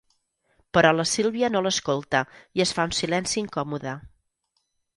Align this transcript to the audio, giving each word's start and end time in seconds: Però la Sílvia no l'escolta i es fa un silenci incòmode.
Però 0.77 0.93
la 0.95 1.05
Sílvia 1.11 1.49
no 1.55 1.61
l'escolta 1.67 2.23
i 2.61 2.65
es 2.67 2.73
fa 2.79 2.89
un 2.91 2.97
silenci 3.03 3.39
incòmode. 3.45 3.97